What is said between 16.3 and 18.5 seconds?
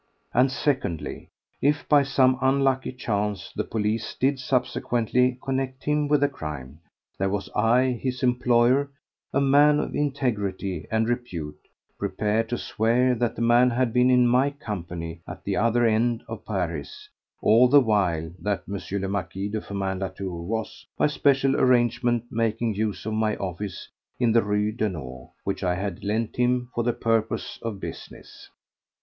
Paris all the while